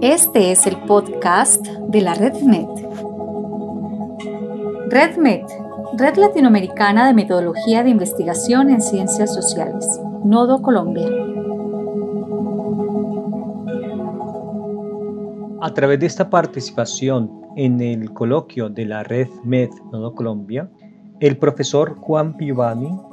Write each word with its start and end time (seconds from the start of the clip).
Este 0.00 0.52
es 0.52 0.66
el 0.66 0.76
podcast 0.86 1.66
de 1.66 2.00
la 2.00 2.14
RedMed. 2.14 2.68
RedMed, 4.88 5.44
Red 5.98 6.16
Latinoamericana 6.16 7.06
de 7.06 7.12
Metodología 7.12 7.82
de 7.82 7.90
Investigación 7.90 8.70
en 8.70 8.80
Ciencias 8.80 9.34
Sociales, 9.34 10.00
Nodo 10.24 10.62
Colombia. 10.62 11.08
A 15.60 15.74
través 15.74 16.00
de 16.00 16.06
esta 16.06 16.30
participación 16.30 17.42
en 17.56 17.80
el 17.82 18.14
coloquio 18.14 18.70
de 18.70 18.86
la 18.86 19.02
Red 19.02 19.28
Med 19.44 19.68
Nodo 19.92 20.14
Colombia, 20.14 20.70
el 21.20 21.36
profesor 21.36 21.96
Juan 21.96 22.36
Piovani 22.38 23.07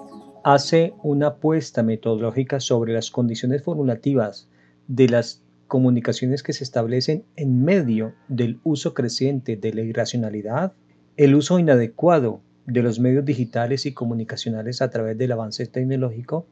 hace 0.45 0.93
una 1.01 1.27
apuesta 1.27 1.81
metodológica 1.81 2.59
sobre 2.59 2.93
las 2.93 3.09
condiciones 3.09 3.63
formulativas 3.63 4.47
de 4.87 5.09
las 5.09 5.41
comunicaciones 5.67 6.43
que 6.43 6.53
se 6.53 6.63
establecen 6.63 7.25
en 7.35 7.65
medio 7.65 8.13
del 8.27 8.59
uso 8.63 8.93
creciente 8.93 9.57
de 9.57 9.73
la 9.73 9.81
irracionalidad, 9.81 10.73
el 11.17 11.33
uso 11.33 11.57
inadecuado 11.57 12.41
de 12.67 12.83
los 12.83 12.99
medios 12.99 13.25
digitales 13.25 13.87
y 13.87 13.93
comunicacionales 13.93 14.83
a 14.83 14.91
través 14.91 15.17
del 15.17 15.31
avance 15.31 15.65
tecnológico, 15.65 16.45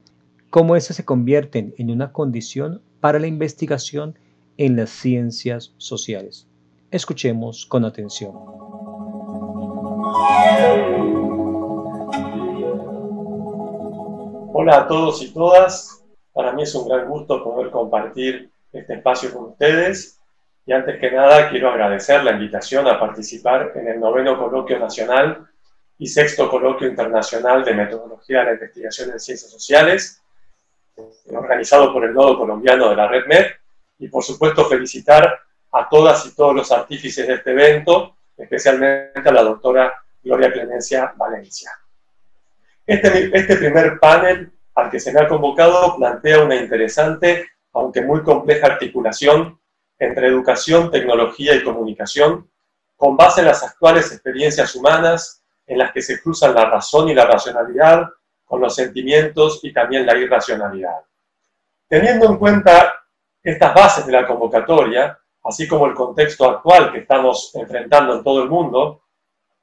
cómo 0.50 0.76
éstas 0.76 0.98
se 0.98 1.06
convierten 1.06 1.76
en 1.78 1.92
una 1.92 2.12
condición 2.12 2.82
para 3.00 3.20
la 3.20 3.28
investigación 3.28 4.16
en 4.58 4.76
las 4.76 4.90
ciencias 4.90 5.76
sociales. 5.78 6.48
Escuchemos 6.90 7.68
con 7.68 7.86
atención. 7.86 8.34
Hola 14.56 14.82
a 14.82 14.88
todos 14.88 15.24
y 15.24 15.34
todas. 15.34 16.04
Para 16.32 16.52
mí 16.52 16.62
es 16.62 16.76
un 16.76 16.88
gran 16.88 17.08
gusto 17.08 17.44
poder 17.44 17.72
compartir 17.72 18.52
este 18.72 18.94
espacio 18.94 19.34
con 19.34 19.46
ustedes. 19.46 20.20
Y 20.68 20.74
antes 20.74 21.00
que 21.00 21.10
nada, 21.10 21.50
quiero 21.50 21.72
agradecer 21.72 22.24
la 22.24 22.34
invitación 22.34 22.88
a 22.88 23.00
participar 23.00 23.72
en 23.74 23.88
el 23.88 24.00
noveno 24.00 24.38
coloquio 24.38 24.78
nacional 24.78 25.50
y 25.98 26.06
sexto 26.06 26.52
coloquio 26.52 26.88
internacional 26.88 27.66
de 27.66 27.74
metodología 27.74 28.42
de 28.42 28.46
la 28.46 28.54
investigación 28.54 29.10
en 29.10 29.20
ciencias 29.20 29.50
sociales, 29.50 30.22
organizado 31.34 31.92
por 31.92 32.06
el 32.06 32.14
Nodo 32.14 32.38
Colombiano 32.38 32.92
de 32.92 32.96
la 32.96 33.08
Red 33.08 33.26
MED. 33.26 33.48
Y 33.98 34.08
por 34.08 34.24
supuesto, 34.24 34.66
felicitar 34.66 35.36
a 35.72 35.90
todas 35.90 36.28
y 36.28 36.36
todos 36.36 36.54
los 36.54 36.72
artífices 36.72 37.26
de 37.26 37.34
este 37.34 37.54
evento, 37.54 38.18
especialmente 38.38 39.28
a 39.28 39.34
la 39.34 39.42
doctora 39.42 39.96
Gloria 40.22 40.54
Clemencia 40.54 41.12
Valencia. 41.18 41.72
Este, 42.86 43.38
este 43.38 43.56
primer 43.58 44.00
panel 44.00 44.52
al 44.76 44.90
que 44.90 45.00
se 45.00 45.14
me 45.14 45.22
ha 45.22 45.28
convocado 45.28 45.96
plantea 45.96 46.44
una 46.44 46.56
interesante 46.56 47.48
aunque 47.74 48.02
muy 48.02 48.22
compleja 48.24 48.68
articulación 48.68 49.60
entre 50.00 50.28
educación, 50.28 50.92
tecnología 50.92 51.56
y 51.56 51.64
comunicación, 51.64 52.50
con 52.96 53.18
base 53.18 53.42
en 53.42 53.48
las 53.48 53.64
actuales 53.64 54.12
experiencias 54.12 54.76
humanas 54.76 55.44
en 55.66 55.78
las 55.78 55.92
que 55.92 56.02
se 56.02 56.22
cruzan 56.22 56.54
la 56.54 56.66
razón 56.66 57.10
y 57.10 57.16
la 57.16 57.26
racionalidad 57.26 58.10
con 58.46 58.62
los 58.62 58.76
sentimientos 58.76 59.60
y 59.64 59.74
también 59.74 60.06
la 60.06 60.18
irracionalidad. 60.18 61.00
Teniendo 61.88 62.28
en 62.28 62.38
cuenta 62.38 62.94
estas 63.42 63.74
bases 63.74 64.06
de 64.06 64.12
la 64.12 64.28
convocatoria, 64.28 65.18
así 65.44 65.68
como 65.68 65.88
el 65.88 65.94
contexto 65.94 66.50
actual 66.50 66.92
que 66.92 67.00
estamos 67.00 67.52
enfrentando 67.56 68.16
en 68.16 68.24
todo 68.24 68.44
el 68.44 68.50
mundo, 68.50 69.04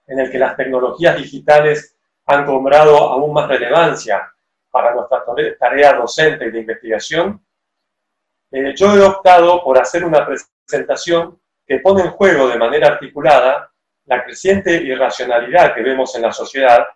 en 0.07 0.19
el 0.19 0.31
que 0.31 0.39
las 0.39 0.57
tecnologías 0.57 1.17
digitales 1.17 1.97
han 2.27 2.47
cobrado 2.47 2.97
aún 2.97 3.33
más 3.33 3.49
relevancia 3.49 4.33
para 4.71 4.95
nuestra 4.95 5.25
tarea 5.59 5.95
docente 5.95 6.47
y 6.47 6.51
de 6.51 6.61
investigación, 6.61 7.45
eh, 8.53 8.75
yo 8.75 8.95
he 8.95 9.03
optado 9.03 9.63
por 9.63 9.79
hacer 9.79 10.05
una 10.05 10.27
presentación 10.27 11.41
que 11.67 11.79
pone 11.79 12.03
en 12.03 12.11
juego 12.11 12.49
de 12.49 12.59
manera 12.59 12.89
articulada 12.89 13.71
la 14.07 14.25
creciente 14.25 14.75
irracionalidad 14.75 15.75
que 15.75 15.83
vemos 15.83 16.15
en 16.17 16.23
la 16.23 16.33
sociedad 16.33 16.87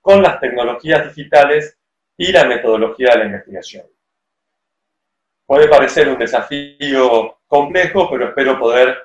con 0.00 0.22
las 0.22 0.40
tecnologías 0.40 1.04
digitales 1.06 1.78
y 2.16 2.32
la 2.32 2.44
metodología 2.44 3.10
de 3.12 3.18
la 3.18 3.24
investigación. 3.26 3.86
Puede 5.46 5.68
parecer 5.68 6.08
un 6.08 6.18
desafío 6.18 7.38
complejo, 7.46 8.08
pero 8.10 8.28
espero 8.28 8.58
poder, 8.58 8.96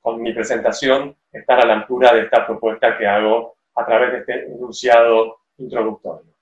con 0.00 0.22
mi 0.22 0.32
presentación, 0.32 1.16
estar 1.32 1.60
a 1.60 1.66
la 1.66 1.74
altura 1.74 2.12
de 2.14 2.22
esta 2.22 2.46
propuesta 2.46 2.96
que 2.96 3.06
hago 3.06 3.57
a 3.78 3.86
través 3.86 4.12
de 4.12 4.18
este 4.18 4.46
enunciado 4.46 5.38
introductorio. 5.58 6.34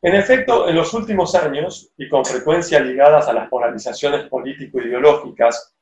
En 0.00 0.14
efecto, 0.14 0.68
en 0.68 0.74
los 0.74 0.92
últimos 0.94 1.34
años, 1.34 1.92
y 1.96 2.08
con 2.08 2.24
frecuencia 2.24 2.80
ligadas 2.80 3.28
a 3.28 3.32
las 3.32 3.48
polarizaciones 3.48 4.28
político-ideológicas 4.28 5.74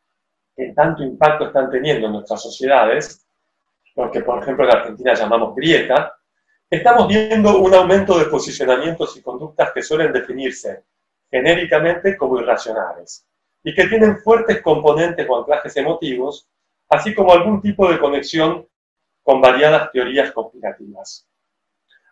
que 0.54 0.72
tanto 0.74 1.02
impacto 1.02 1.46
están 1.46 1.70
teniendo 1.70 2.06
en 2.06 2.12
nuestras 2.12 2.42
sociedades, 2.42 3.26
lo 3.96 4.10
que 4.10 4.20
por 4.20 4.42
ejemplo 4.42 4.64
en 4.64 4.76
Argentina 4.76 5.14
llamamos 5.14 5.54
grieta, 5.54 6.14
estamos 6.68 7.08
viendo 7.08 7.58
un 7.58 7.74
aumento 7.74 8.18
de 8.18 8.26
posicionamientos 8.26 9.16
y 9.16 9.22
conductas 9.22 9.72
que 9.72 9.82
suelen 9.82 10.12
definirse 10.12 10.84
genéricamente 11.30 12.16
como 12.16 12.40
irracionales 12.40 13.26
y 13.62 13.74
que 13.74 13.86
tienen 13.86 14.18
fuertes 14.18 14.60
componentes 14.62 15.26
o 15.28 15.38
anclajes 15.38 15.76
emotivos, 15.76 16.48
así 16.88 17.14
como 17.14 17.32
algún 17.32 17.60
tipo 17.60 17.90
de 17.90 17.98
conexión 17.98 18.66
con 19.30 19.40
variadas 19.40 19.92
teorías 19.92 20.32
conspirativas. 20.32 21.24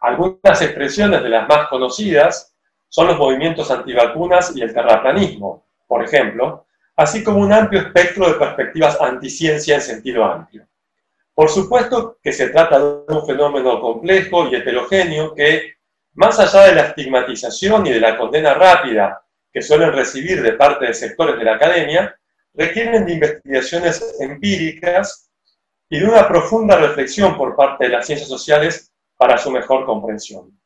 Algunas 0.00 0.62
expresiones 0.62 1.20
de 1.20 1.28
las 1.28 1.48
más 1.48 1.66
conocidas 1.66 2.54
son 2.88 3.08
los 3.08 3.18
movimientos 3.18 3.72
antivacunas 3.72 4.54
y 4.54 4.62
el 4.62 4.72
terraplanismo, 4.72 5.66
por 5.88 6.04
ejemplo, 6.04 6.66
así 6.94 7.24
como 7.24 7.40
un 7.40 7.52
amplio 7.52 7.80
espectro 7.80 8.28
de 8.28 8.38
perspectivas 8.38 9.00
anticiencia 9.00 9.74
en 9.74 9.80
sentido 9.80 10.24
amplio. 10.24 10.68
Por 11.34 11.48
supuesto 11.50 12.18
que 12.22 12.32
se 12.32 12.50
trata 12.50 12.78
de 12.78 13.12
un 13.12 13.26
fenómeno 13.26 13.80
complejo 13.80 14.46
y 14.46 14.54
heterogéneo 14.54 15.34
que, 15.34 15.74
más 16.14 16.38
allá 16.38 16.68
de 16.68 16.76
la 16.76 16.82
estigmatización 16.82 17.84
y 17.88 17.90
de 17.90 18.00
la 18.00 18.16
condena 18.16 18.54
rápida 18.54 19.24
que 19.52 19.60
suelen 19.60 19.92
recibir 19.92 20.40
de 20.40 20.52
parte 20.52 20.86
de 20.86 20.94
sectores 20.94 21.36
de 21.36 21.44
la 21.44 21.56
academia, 21.56 22.16
requieren 22.54 23.06
de 23.06 23.14
investigaciones 23.14 24.14
empíricas 24.20 25.27
y 25.90 25.98
de 25.98 26.06
una 26.06 26.28
profunda 26.28 26.76
reflexión 26.76 27.36
por 27.36 27.56
parte 27.56 27.84
de 27.84 27.90
las 27.90 28.06
ciencias 28.06 28.28
sociales 28.28 28.92
para 29.16 29.38
su 29.38 29.50
mejor 29.50 29.84
comprensión. 29.84 30.58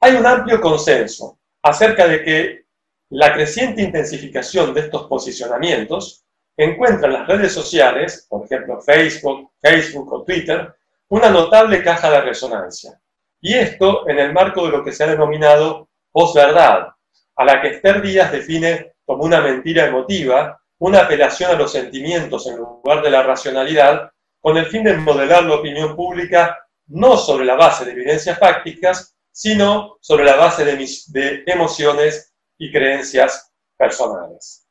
Hay 0.00 0.14
un 0.14 0.26
amplio 0.26 0.60
consenso 0.60 1.38
acerca 1.62 2.06
de 2.06 2.22
que 2.22 2.64
la 3.10 3.32
creciente 3.32 3.82
intensificación 3.82 4.74
de 4.74 4.80
estos 4.80 5.06
posicionamientos 5.06 6.24
encuentra 6.56 7.06
en 7.06 7.14
las 7.14 7.26
redes 7.26 7.52
sociales, 7.52 8.26
por 8.28 8.44
ejemplo 8.44 8.80
Facebook, 8.80 9.52
Facebook 9.60 10.12
o 10.12 10.24
Twitter, 10.24 10.74
una 11.08 11.30
notable 11.30 11.82
caja 11.82 12.10
de 12.10 12.20
resonancia. 12.20 13.00
Y 13.40 13.54
esto 13.54 14.08
en 14.08 14.18
el 14.18 14.32
marco 14.32 14.64
de 14.64 14.72
lo 14.72 14.84
que 14.84 14.92
se 14.92 15.04
ha 15.04 15.08
denominado 15.08 15.88
posverdad, 16.10 16.88
a 17.36 17.44
la 17.44 17.60
que 17.60 17.68
Esther 17.68 18.00
Díaz 18.00 18.32
define 18.32 18.94
como 19.04 19.24
una 19.24 19.40
mentira 19.40 19.86
emotiva, 19.86 20.60
una 20.84 21.00
apelación 21.00 21.50
a 21.50 21.54
los 21.54 21.72
sentimientos 21.72 22.46
en 22.46 22.58
lugar 22.58 23.02
de 23.02 23.10
la 23.10 23.22
racionalidad, 23.22 24.10
con 24.38 24.58
el 24.58 24.66
fin 24.66 24.84
de 24.84 24.94
modelar 24.94 25.44
la 25.44 25.54
opinión 25.54 25.96
pública 25.96 26.58
no 26.88 27.16
sobre 27.16 27.46
la 27.46 27.54
base 27.54 27.86
de 27.86 27.92
evidencias 27.92 28.38
fácticas, 28.38 29.16
sino 29.32 29.96
sobre 30.02 30.24
la 30.24 30.36
base 30.36 30.62
de, 30.62 31.42
emociones 31.46 32.34
y 32.58 32.70
creencias 32.70 33.50
personales. 33.78 34.66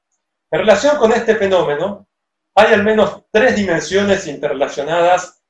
En 0.51 0.59
relación 0.59 0.97
con 0.97 1.11
este 1.13 1.35
fenómeno, 1.35 2.07
hay 2.53 2.75
al 2.75 2.83
menos 2.83 3.23
tres 3.31 3.55
dimensiones 3.55 4.27
interrelacionadas 4.27 5.41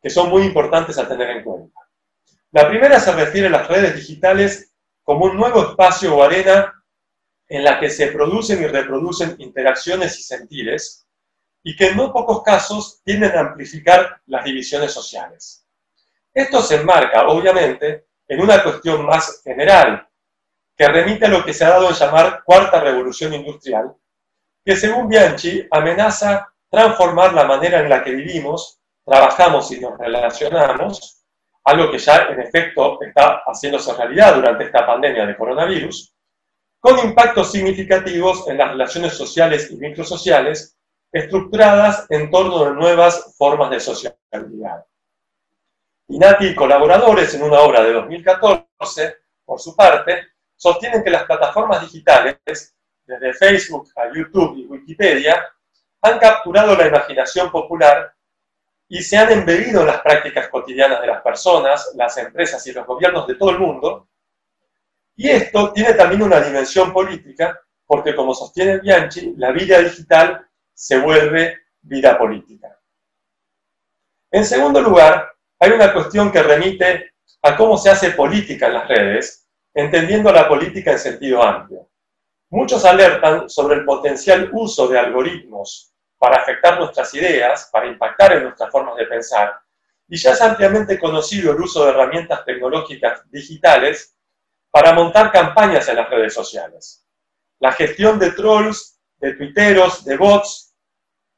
que 0.00 0.08
son 0.08 0.30
muy 0.30 0.44
importantes 0.44 0.98
a 0.98 1.08
tener 1.08 1.30
en 1.30 1.42
cuenta. 1.42 1.80
La 2.52 2.68
primera 2.68 3.00
se 3.00 3.10
refiere 3.10 3.48
a 3.48 3.50
las 3.50 3.66
redes 3.66 3.96
digitales 3.96 4.72
como 5.02 5.24
un 5.24 5.36
nuevo 5.36 5.70
espacio 5.70 6.14
o 6.14 6.22
arena 6.22 6.81
en 7.52 7.64
la 7.64 7.78
que 7.78 7.90
se 7.90 8.06
producen 8.06 8.62
y 8.62 8.66
reproducen 8.66 9.36
interacciones 9.38 10.18
y 10.18 10.22
sentires 10.22 11.06
y 11.62 11.76
que 11.76 11.88
en 11.88 11.98
no 11.98 12.10
pocos 12.10 12.42
casos 12.42 13.02
tienden 13.04 13.36
a 13.36 13.40
amplificar 13.40 14.22
las 14.24 14.42
divisiones 14.42 14.90
sociales. 14.90 15.66
Esto 16.32 16.62
se 16.62 16.76
enmarca, 16.76 17.26
obviamente, 17.28 18.06
en 18.26 18.40
una 18.40 18.62
cuestión 18.62 19.04
más 19.04 19.42
general, 19.44 20.08
que 20.74 20.88
remite 20.88 21.26
a 21.26 21.28
lo 21.28 21.44
que 21.44 21.52
se 21.52 21.66
ha 21.66 21.68
dado 21.68 21.90
en 21.90 21.94
llamar 21.94 22.42
cuarta 22.42 22.80
revolución 22.80 23.34
industrial, 23.34 23.94
que 24.64 24.74
según 24.74 25.10
Bianchi 25.10 25.68
amenaza 25.70 26.54
transformar 26.70 27.34
la 27.34 27.44
manera 27.44 27.80
en 27.80 27.90
la 27.90 28.02
que 28.02 28.12
vivimos, 28.12 28.80
trabajamos 29.04 29.70
y 29.72 29.78
nos 29.78 29.98
relacionamos, 29.98 31.22
algo 31.64 31.90
que 31.90 31.98
ya 31.98 32.28
en 32.30 32.40
efecto 32.40 32.98
está 33.02 33.42
haciéndose 33.44 33.92
realidad 33.92 34.36
durante 34.36 34.64
esta 34.64 34.86
pandemia 34.86 35.26
de 35.26 35.36
coronavirus, 35.36 36.11
con 36.82 36.98
impactos 36.98 37.52
significativos 37.52 38.48
en 38.48 38.58
las 38.58 38.70
relaciones 38.70 39.14
sociales 39.14 39.70
y 39.70 39.76
microsociales 39.76 40.76
estructuradas 41.12 42.06
en 42.10 42.28
torno 42.28 42.64
a 42.64 42.70
nuevas 42.70 43.36
formas 43.38 43.70
de 43.70 43.78
sociabilidad. 43.78 44.84
Inati 46.08 46.46
y 46.48 46.54
colaboradores 46.56 47.32
en 47.34 47.44
una 47.44 47.60
obra 47.60 47.84
de 47.84 47.92
2014, 47.92 49.16
por 49.44 49.60
su 49.60 49.76
parte, 49.76 50.26
sostienen 50.56 51.04
que 51.04 51.10
las 51.10 51.22
plataformas 51.22 51.82
digitales, 51.82 52.74
desde 53.06 53.32
Facebook 53.34 53.88
a 53.94 54.12
YouTube 54.12 54.56
y 54.58 54.66
Wikipedia, 54.66 55.40
han 56.00 56.18
capturado 56.18 56.74
la 56.74 56.88
imaginación 56.88 57.52
popular 57.52 58.12
y 58.88 59.00
se 59.02 59.16
han 59.16 59.30
embebido 59.30 59.82
en 59.82 59.86
las 59.86 60.00
prácticas 60.00 60.48
cotidianas 60.48 61.00
de 61.00 61.06
las 61.06 61.22
personas, 61.22 61.92
las 61.94 62.16
empresas 62.18 62.66
y 62.66 62.72
los 62.72 62.84
gobiernos 62.84 63.28
de 63.28 63.36
todo 63.36 63.50
el 63.50 63.60
mundo. 63.60 64.08
Y 65.22 65.30
esto 65.30 65.72
tiene 65.72 65.94
también 65.94 66.20
una 66.24 66.40
dimensión 66.40 66.92
política, 66.92 67.56
porque 67.86 68.12
como 68.16 68.34
sostiene 68.34 68.80
Bianchi, 68.80 69.34
la 69.36 69.52
vida 69.52 69.78
digital 69.78 70.44
se 70.74 70.98
vuelve 70.98 71.58
vida 71.80 72.18
política. 72.18 72.76
En 74.32 74.44
segundo 74.44 74.80
lugar, 74.80 75.32
hay 75.60 75.70
una 75.70 75.92
cuestión 75.92 76.32
que 76.32 76.42
remite 76.42 77.12
a 77.40 77.56
cómo 77.56 77.78
se 77.78 77.90
hace 77.90 78.10
política 78.10 78.66
en 78.66 78.72
las 78.72 78.88
redes, 78.88 79.48
entendiendo 79.72 80.32
la 80.32 80.48
política 80.48 80.90
en 80.90 80.98
sentido 80.98 81.40
amplio. 81.40 81.88
Muchos 82.50 82.84
alertan 82.84 83.48
sobre 83.48 83.76
el 83.76 83.84
potencial 83.84 84.50
uso 84.52 84.88
de 84.88 84.98
algoritmos 84.98 85.94
para 86.18 86.38
afectar 86.38 86.80
nuestras 86.80 87.14
ideas, 87.14 87.68
para 87.70 87.86
impactar 87.86 88.32
en 88.32 88.42
nuestras 88.42 88.72
formas 88.72 88.96
de 88.96 89.06
pensar, 89.06 89.54
y 90.08 90.16
ya 90.16 90.32
es 90.32 90.42
ampliamente 90.42 90.98
conocido 90.98 91.52
el 91.52 91.60
uso 91.60 91.84
de 91.84 91.92
herramientas 91.92 92.44
tecnológicas 92.44 93.22
digitales 93.30 94.11
para 94.72 94.94
montar 94.94 95.30
campañas 95.30 95.86
en 95.88 95.96
las 95.96 96.08
redes 96.08 96.32
sociales. 96.32 97.06
La 97.60 97.72
gestión 97.72 98.18
de 98.18 98.32
trolls, 98.32 98.98
de 99.18 99.34
tuiteros, 99.34 100.04
de 100.04 100.16
bots, 100.16 100.74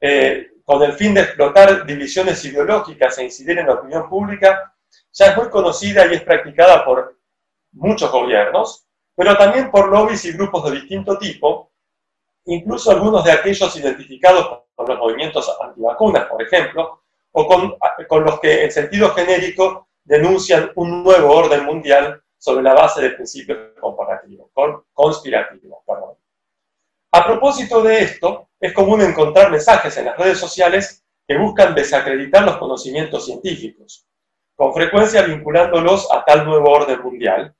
eh, 0.00 0.52
con 0.64 0.82
el 0.82 0.92
fin 0.92 1.12
de 1.12 1.22
explotar 1.22 1.84
divisiones 1.84 2.42
ideológicas 2.44 3.18
e 3.18 3.24
incidir 3.24 3.58
en 3.58 3.66
la 3.66 3.74
opinión 3.74 4.08
pública, 4.08 4.72
ya 5.12 5.26
es 5.26 5.36
muy 5.36 5.50
conocida 5.50 6.06
y 6.06 6.14
es 6.14 6.22
practicada 6.22 6.84
por 6.84 7.18
muchos 7.72 8.10
gobiernos, 8.10 8.86
pero 9.16 9.36
también 9.36 9.70
por 9.70 9.90
lobbies 9.90 10.24
y 10.24 10.32
grupos 10.32 10.64
de 10.70 10.76
distinto 10.80 11.18
tipo, 11.18 11.72
incluso 12.46 12.92
algunos 12.92 13.24
de 13.24 13.32
aquellos 13.32 13.76
identificados 13.76 14.62
con 14.76 14.86
los 14.86 14.98
movimientos 14.98 15.50
antivacunas, 15.60 16.26
por 16.26 16.40
ejemplo, 16.40 17.02
o 17.32 17.46
con, 17.46 17.76
con 18.08 18.24
los 18.24 18.38
que 18.38 18.64
en 18.64 18.70
sentido 18.70 19.10
genérico 19.10 19.88
denuncian 20.04 20.70
un 20.76 21.02
nuevo 21.02 21.34
orden 21.34 21.64
mundial 21.64 22.23
sobre 22.44 22.62
la 22.62 22.74
base 22.74 23.00
de 23.00 23.10
principios 23.12 23.58
comparativos, 23.80 24.50
conspirativos. 24.92 25.78
Perdón. 25.86 26.18
A 27.12 27.24
propósito 27.24 27.82
de 27.82 28.02
esto, 28.02 28.50
es 28.60 28.74
común 28.74 29.00
encontrar 29.00 29.50
mensajes 29.50 29.96
en 29.96 30.04
las 30.04 30.18
redes 30.18 30.36
sociales 30.36 31.02
que 31.26 31.38
buscan 31.38 31.74
desacreditar 31.74 32.44
los 32.44 32.58
conocimientos 32.58 33.24
científicos, 33.24 34.06
con 34.54 34.74
frecuencia 34.74 35.22
vinculándolos 35.22 36.12
a 36.12 36.22
tal 36.22 36.44
nuevo 36.44 36.70
orden 36.70 37.00
mundial. 37.00 37.56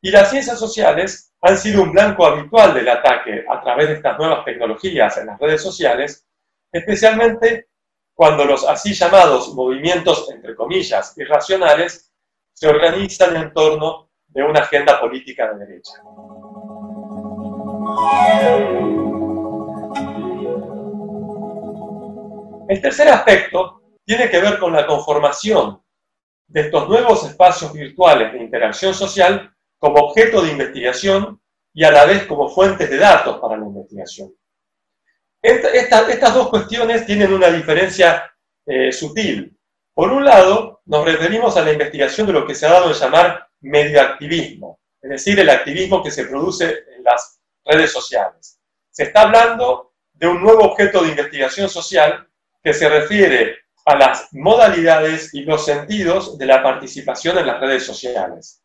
Y 0.00 0.12
las 0.12 0.30
ciencias 0.30 0.60
sociales 0.60 1.32
han 1.40 1.58
sido 1.58 1.82
un 1.82 1.90
blanco 1.90 2.24
habitual 2.24 2.72
del 2.72 2.88
ataque 2.88 3.44
a 3.50 3.60
través 3.62 3.88
de 3.88 3.94
estas 3.94 4.16
nuevas 4.16 4.44
tecnologías 4.44 5.18
en 5.18 5.26
las 5.26 5.40
redes 5.40 5.60
sociales, 5.60 6.24
especialmente 6.70 7.66
cuando 8.14 8.44
los 8.44 8.64
así 8.68 8.94
llamados 8.94 9.52
movimientos, 9.54 10.30
entre 10.30 10.54
comillas, 10.54 11.18
irracionales, 11.18 12.13
se 12.54 12.68
organizan 12.68 13.36
en 13.36 13.52
torno 13.52 14.10
de 14.28 14.42
una 14.42 14.60
agenda 14.60 15.00
política 15.00 15.52
de 15.52 15.66
derecha. 15.66 15.92
El 22.68 22.80
tercer 22.80 23.08
aspecto 23.08 23.82
tiene 24.04 24.30
que 24.30 24.40
ver 24.40 24.58
con 24.58 24.72
la 24.72 24.86
conformación 24.86 25.82
de 26.46 26.60
estos 26.62 26.88
nuevos 26.88 27.24
espacios 27.28 27.72
virtuales 27.72 28.32
de 28.32 28.42
interacción 28.42 28.94
social 28.94 29.52
como 29.78 29.96
objeto 30.06 30.42
de 30.42 30.52
investigación 30.52 31.40
y 31.72 31.84
a 31.84 31.90
la 31.90 32.04
vez 32.06 32.24
como 32.24 32.48
fuentes 32.48 32.88
de 32.88 32.96
datos 32.96 33.38
para 33.40 33.56
la 33.56 33.66
investigación. 33.66 34.32
estas 35.42 36.34
dos 36.34 36.48
cuestiones 36.48 37.04
tienen 37.04 37.32
una 37.32 37.48
diferencia 37.48 38.30
eh, 38.64 38.92
sutil. 38.92 39.53
Por 39.94 40.10
un 40.10 40.24
lado, 40.24 40.82
nos 40.86 41.04
referimos 41.04 41.56
a 41.56 41.62
la 41.62 41.72
investigación 41.72 42.26
de 42.26 42.32
lo 42.32 42.44
que 42.44 42.56
se 42.56 42.66
ha 42.66 42.72
dado 42.72 42.88
en 42.90 42.94
llamar 42.94 43.48
medioactivismo, 43.60 44.80
es 45.00 45.10
decir, 45.10 45.38
el 45.38 45.48
activismo 45.48 46.02
que 46.02 46.10
se 46.10 46.24
produce 46.24 46.84
en 46.96 47.04
las 47.04 47.38
redes 47.64 47.92
sociales. 47.92 48.58
Se 48.90 49.04
está 49.04 49.22
hablando 49.22 49.92
de 50.12 50.26
un 50.26 50.42
nuevo 50.42 50.64
objeto 50.64 51.02
de 51.02 51.10
investigación 51.10 51.68
social 51.68 52.28
que 52.60 52.74
se 52.74 52.88
refiere 52.88 53.58
a 53.84 53.96
las 53.96 54.28
modalidades 54.32 55.32
y 55.32 55.42
los 55.42 55.64
sentidos 55.64 56.38
de 56.38 56.46
la 56.46 56.62
participación 56.62 57.38
en 57.38 57.46
las 57.46 57.60
redes 57.60 57.86
sociales. 57.86 58.62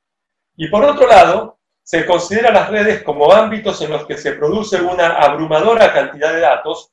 Y 0.56 0.68
por 0.68 0.84
otro 0.84 1.08
lado, 1.08 1.60
se 1.84 2.06
considera 2.06 2.52
las 2.52 2.70
redes 2.70 3.04
como 3.04 3.32
ámbitos 3.32 3.82
en 3.82 3.92
los 3.92 4.06
que 4.06 4.18
se 4.18 4.34
produce 4.34 4.82
una 4.82 5.18
abrumadora 5.18 5.94
cantidad 5.94 6.34
de 6.34 6.40
datos 6.40 6.92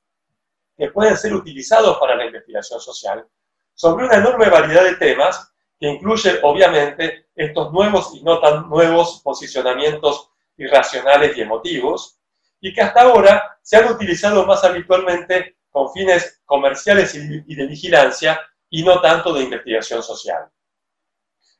que 0.76 0.90
pueden 0.90 1.16
ser 1.16 1.34
utilizados 1.34 1.98
para 1.98 2.16
la 2.16 2.26
investigación 2.26 2.80
social 2.80 3.26
sobre 3.76 4.06
una 4.06 4.16
enorme 4.16 4.48
variedad 4.48 4.82
de 4.82 4.96
temas 4.96 5.52
que 5.78 5.86
incluye 5.86 6.40
obviamente 6.42 7.26
estos 7.36 7.72
nuevos 7.72 8.12
y 8.14 8.22
no 8.22 8.40
tan 8.40 8.68
nuevos 8.68 9.20
posicionamientos 9.22 10.30
irracionales 10.56 11.36
y 11.36 11.42
emotivos, 11.42 12.18
y 12.60 12.72
que 12.72 12.80
hasta 12.80 13.02
ahora 13.02 13.58
se 13.62 13.76
han 13.76 13.92
utilizado 13.92 14.46
más 14.46 14.64
habitualmente 14.64 15.58
con 15.70 15.92
fines 15.92 16.40
comerciales 16.46 17.14
y 17.14 17.54
de 17.54 17.66
vigilancia 17.66 18.40
y 18.70 18.82
no 18.82 19.00
tanto 19.02 19.34
de 19.34 19.44
investigación 19.44 20.02
social. 20.02 20.48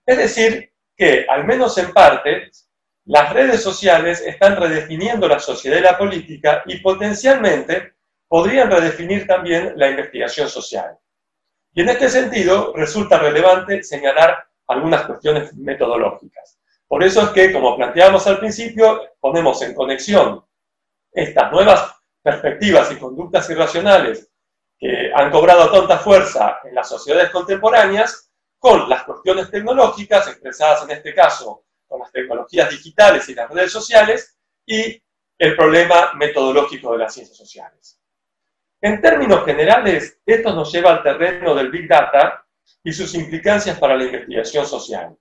Es 0.07 0.17
decir, 0.17 0.73
que, 0.97 1.27
al 1.29 1.45
menos 1.45 1.77
en 1.77 1.93
parte, 1.93 2.51
las 3.05 3.33
redes 3.33 3.63
sociales 3.63 4.23
están 4.23 4.57
redefiniendo 4.57 5.29
la 5.29 5.39
sociedad 5.39 5.79
y 5.79 5.83
la 5.83 5.99
política 5.99 6.63
y 6.65 6.79
potencialmente 6.79 7.95
podrían 8.27 8.71
redefinir 8.71 9.27
también 9.27 9.75
la 9.77 9.91
investigación 9.91 10.49
social. 10.49 10.99
Y 11.77 11.83
en 11.83 11.91
este 11.91 12.09
sentido 12.09 12.73
resulta 12.75 13.19
relevante 13.19 13.83
señalar 13.83 14.49
algunas 14.67 15.05
cuestiones 15.05 15.55
metodológicas. 15.57 16.59
Por 16.89 17.05
eso 17.05 17.21
es 17.21 17.29
que, 17.31 17.53
como 17.53 17.77
planteamos 17.77 18.27
al 18.27 18.39
principio, 18.39 19.03
ponemos 19.21 19.61
en 19.61 19.75
conexión 19.75 20.43
estas 21.13 21.53
nuevas 21.53 21.95
perspectivas 22.23 22.91
y 22.93 22.97
conductas 22.97 23.51
irracionales 23.51 24.27
que 24.79 25.13
han 25.15 25.31
cobrado 25.31 25.71
tanta 25.71 25.99
fuerza 25.99 26.61
en 26.65 26.75
las 26.75 26.89
sociedades 26.89 27.29
contemporáneas 27.29 28.33
con 28.59 28.89
las 28.89 29.03
cuestiones 29.03 29.51
tecnológicas, 29.51 30.29
expresadas 30.29 30.83
en 30.85 30.93
este 30.93 31.15
caso 31.15 31.67
con 31.87 32.01
las 32.01 32.11
tecnologías 32.11 32.71
digitales 32.71 33.29
y 33.29 33.35
las 33.35 33.51
redes 33.51 33.71
sociales, 33.71 34.39
y 34.65 34.99
el 35.39 35.55
problema 35.55 36.13
metodológico 36.15 36.93
de 36.93 36.99
las 36.99 37.13
ciencias 37.13 37.37
sociales. 37.37 37.96
En 38.81 39.01
términos 39.01 39.45
generales, 39.45 40.21
esto 40.25 40.55
nos 40.55 40.73
lleva 40.73 40.93
al 40.93 41.03
terreno 41.03 41.55
del 41.55 41.71
Big 41.71 41.89
Data 41.89 42.47
y 42.83 42.93
sus 42.93 43.15
implicancias 43.15 43.79
para 43.79 43.97
la 43.97 44.05
investigación 44.05 44.67
social. 44.67 45.17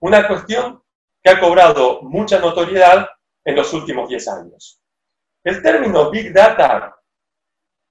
Una 0.00 0.26
cuestión 0.26 0.82
que 1.22 1.30
ha 1.30 1.40
cobrado 1.40 2.02
mucha 2.02 2.38
notoriedad 2.38 3.08
en 3.44 3.56
los 3.56 3.72
últimos 3.72 4.08
10 4.08 4.28
años. 4.28 4.80
El 5.44 5.62
término 5.62 6.10
Big 6.10 6.32
Data 6.32 6.96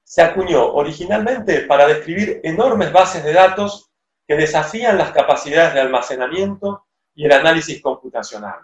se 0.03 0.22
acuñó 0.22 0.74
originalmente 0.74 1.62
para 1.62 1.88
describir 1.88 2.41
enormes 2.43 2.91
bases 2.91 3.24
de 3.24 3.34
datos 3.34 3.91
que 4.27 4.36
desafían 4.36 4.98
las 4.98 5.12
capacidades 5.12 5.74
de 5.74 5.81
almacenamiento 5.81 6.88
y 7.15 7.25
el 7.25 7.31
análisis 7.31 7.81
computacional, 7.81 8.60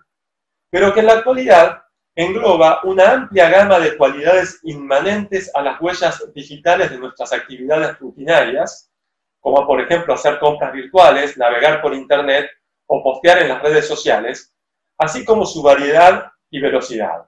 pero 0.70 0.94
que 0.94 1.00
en 1.00 1.06
la 1.08 1.14
actualidad 1.14 1.84
engloba 2.16 2.82
una 2.84 3.12
amplia 3.12 3.50
gama 3.50 3.80
de 3.80 3.98
cualidades 3.98 4.60
inmanentes 4.64 5.50
a 5.56 5.62
las 5.62 5.80
huellas 5.80 6.24
digitales 6.34 6.92
de 6.92 6.98
nuestras 6.98 7.32
actividades 7.34 7.98
rutinarias, 8.00 8.92
como 9.40 9.66
por 9.66 9.82
ejemplo 9.82 10.14
hacer 10.14 10.40
compras 10.40 10.74
virtuales, 10.74 11.38
navegar 11.38 11.82
por 11.82 11.94
Internet 11.94 12.50
o 12.88 13.02
postear 13.02 13.42
en 13.42 13.50
las 13.50 13.62
redes 13.62 13.88
sociales, 13.88 14.54
así 14.98 15.24
como 15.26 15.46
su 15.46 15.64
variedad 15.64 16.32
y 16.50 16.60
velocidad. 16.60 17.26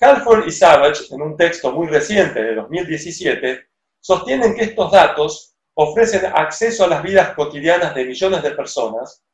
Halford 0.00 0.46
y 0.46 0.50
Savage, 0.50 1.14
en 1.14 1.22
un 1.22 1.36
texto 1.36 1.72
muy 1.72 1.86
reciente 1.86 2.42
de 2.42 2.54
2017, 2.56 3.68
sostienen 4.00 4.54
que 4.54 4.64
estos 4.64 4.90
datos 4.90 5.54
ofrecen 5.74 6.26
acceso 6.26 6.84
a 6.84 6.88
las 6.88 7.02
vidas 7.02 7.34
cotidianas 7.34 7.94
de 7.94 8.04
millones 8.04 8.42
de 8.42 8.50
personas 8.50 9.24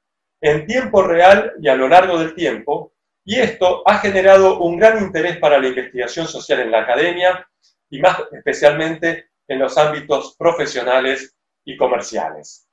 en 0.41 0.67
tiempo 0.67 1.03
real 1.03 1.53
y 1.61 1.69
a 1.69 1.75
lo 1.75 1.89
largo 1.89 2.19
del 2.19 2.35
tiempo, 2.35 2.93
y 3.25 3.39
esto 3.39 3.83
ha 3.87 3.99
generado 3.99 4.61
un 4.61 4.79
gran 4.79 5.03
interés 5.03 5.39
para 5.39 5.59
la 5.59 5.69
investigación 5.69 6.27
social 6.27 6.61
en 6.61 6.71
la 6.71 6.81
academia 6.81 7.47
y 7.91 7.99
más 8.01 8.19
especialmente 8.33 9.31
en 9.47 9.59
los 9.59 9.77
ámbitos 9.77 10.37
profesionales 10.39 11.37
y 11.65 11.77
comerciales. 11.77 12.67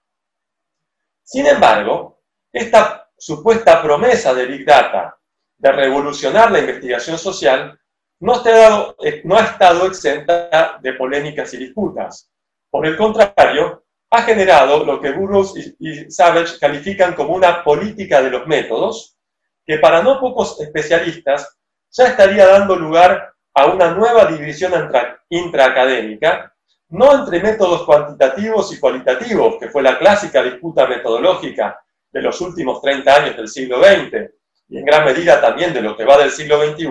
Sin 1.24 1.46
embargo, 1.48 2.22
esta 2.52 3.10
supuesta 3.18 3.82
promesa 3.82 4.34
de 4.34 4.46
Big 4.46 4.66
Data 4.66 5.18
de 5.58 5.72
revolucionar 5.72 6.52
la 6.52 6.60
investigación 6.60 7.18
social 7.18 7.78
no, 8.20 8.44
eh, 8.46 9.24
ha 9.30 9.44
estado 9.44 9.88
exenta 9.88 10.80
de 10.82 10.94
polémicas 10.94 11.54
y 11.54 11.58
disputas. 11.58 12.32
Por 12.70 12.86
el 12.86 12.96
contrario, 12.96 13.84
ha 14.10 14.22
generado 14.24 14.86
lo 14.86 15.02
que 15.02 15.12
Burroughs 15.12 15.76
y 15.80 16.10
Savage 16.10 16.58
califican 16.60 17.14
como 17.14 17.34
una 17.34 17.64
política 17.64 18.22
de 18.22 18.32
los 18.32 18.48
métodos, 18.48 19.17
que 19.68 19.78
para 19.80 20.02
no 20.02 20.20
pocos 20.22 20.60
especialistas 20.62 21.60
ya 21.92 22.06
estaría 22.06 22.48
dando 22.48 22.76
lugar 22.78 23.34
a 23.54 23.66
una 23.66 23.92
nueva 23.92 24.26
división 24.26 24.72
intraacadémica, 25.30 26.54
no 26.90 27.14
entre 27.14 27.42
métodos 27.42 27.84
cuantitativos 27.84 28.74
y 28.74 28.80
cualitativos, 28.80 29.58
que 29.60 29.68
fue 29.68 29.84
la 29.84 30.00
clásica 30.00 30.42
disputa 30.42 30.88
metodológica 30.88 31.78
de 32.12 32.22
los 32.22 32.40
últimos 32.40 32.82
30 32.82 33.14
años 33.16 33.36
del 33.36 33.50
siglo 33.50 33.84
XX, 33.84 34.32
y 34.70 34.78
en 34.78 34.86
gran 34.86 35.04
medida 35.04 35.42
también 35.42 35.74
de 35.74 35.82
lo 35.82 35.98
que 35.98 36.06
va 36.06 36.18
del 36.18 36.32
siglo 36.32 36.66
XXI, 36.66 36.88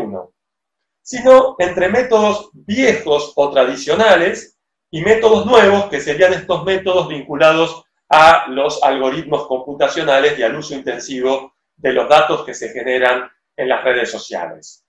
sino 1.00 1.56
entre 1.58 1.88
métodos 1.88 2.50
viejos 2.52 3.32
o 3.36 3.50
tradicionales 3.50 4.58
y 4.90 5.00
métodos 5.00 5.46
nuevos, 5.46 5.86
que 5.86 6.00
serían 6.00 6.34
estos 6.34 6.62
métodos 6.64 7.08
vinculados 7.08 7.84
a 8.10 8.46
los 8.48 8.82
algoritmos 8.82 9.46
computacionales 9.46 10.38
y 10.38 10.42
al 10.42 10.56
uso 10.56 10.74
intensivo 10.74 11.55
de 11.76 11.92
los 11.92 12.08
datos 12.08 12.44
que 12.44 12.54
se 12.54 12.70
generan 12.70 13.30
en 13.56 13.68
las 13.68 13.84
redes 13.84 14.10
sociales. 14.10 14.84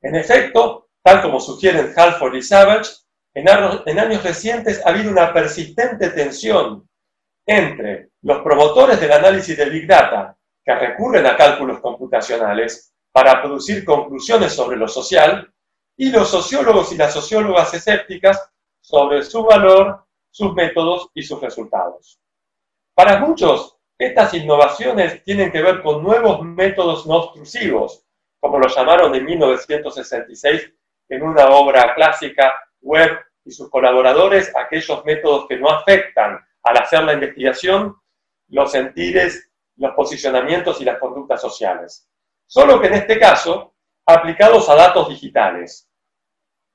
En 0.00 0.14
efecto, 0.16 0.88
tal 1.02 1.22
como 1.22 1.40
sugieren 1.40 1.92
Halford 1.96 2.34
y 2.34 2.42
Savage, 2.42 2.90
en 3.34 3.48
años, 3.48 4.22
recientes 4.22 4.84
ha 4.84 4.90
habido 4.90 5.10
una 5.10 5.32
persistente 5.32 6.10
tensión 6.10 6.88
entre 7.46 8.10
los 8.22 8.42
promotores 8.42 9.00
del 9.00 9.12
análisis 9.12 9.56
de 9.56 9.68
Big 9.68 9.86
Data, 9.86 10.36
que 10.64 10.74
recurren 10.74 11.26
a 11.26 11.36
cálculos 11.36 11.80
computacionales 11.80 12.94
para 13.12 13.42
producir 13.42 13.84
conclusiones 13.84 14.52
sobre 14.52 14.76
lo 14.76 14.88
social, 14.88 15.52
y 15.96 16.10
los 16.10 16.28
sociólogos 16.28 16.92
y 16.92 16.96
las 16.96 17.12
sociólogas 17.12 17.72
escépticas 17.74 18.50
sobre 18.80 19.22
su 19.22 19.44
valor, 19.44 20.04
sus 20.30 20.52
métodos 20.54 21.08
y 21.14 21.22
sus 21.22 21.40
resultados. 21.40 22.18
Para 22.94 23.20
muchos, 23.20 23.76
estas 24.06 24.34
innovaciones 24.34 25.22
tienen 25.24 25.50
que 25.50 25.62
ver 25.62 25.82
con 25.82 26.02
nuevos 26.02 26.42
métodos 26.42 27.06
no 27.06 27.16
obtrusivos, 27.16 28.04
como 28.40 28.58
lo 28.58 28.68
llamaron 28.68 29.14
en 29.14 29.24
1966 29.24 30.72
en 31.08 31.22
una 31.22 31.46
obra 31.46 31.94
clásica, 31.94 32.54
Webb 32.80 33.18
y 33.44 33.50
sus 33.50 33.70
colaboradores, 33.70 34.52
aquellos 34.56 35.04
métodos 35.04 35.46
que 35.48 35.58
no 35.58 35.68
afectan 35.70 36.38
al 36.62 36.76
hacer 36.76 37.04
la 37.04 37.14
investigación 37.14 37.96
los 38.48 38.70
sentires, 38.70 39.50
los 39.76 39.92
posicionamientos 39.94 40.80
y 40.80 40.84
las 40.84 40.98
conductas 40.98 41.40
sociales. 41.40 42.08
Solo 42.46 42.80
que 42.80 42.88
en 42.88 42.94
este 42.94 43.18
caso, 43.18 43.74
aplicados 44.06 44.68
a 44.68 44.74
datos 44.74 45.08
digitales. 45.08 45.88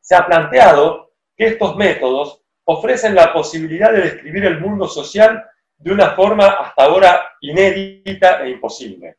Se 0.01 0.15
ha 0.15 0.25
planteado 0.25 1.13
que 1.35 1.47
estos 1.47 1.75
métodos 1.75 2.41
ofrecen 2.65 3.15
la 3.15 3.31
posibilidad 3.33 3.91
de 3.91 4.01
describir 4.01 4.45
el 4.45 4.59
mundo 4.59 4.87
social 4.87 5.43
de 5.79 5.91
una 5.91 6.11
forma 6.11 6.45
hasta 6.45 6.83
ahora 6.83 7.31
inédita 7.41 8.43
e 8.43 8.51
imposible. 8.51 9.17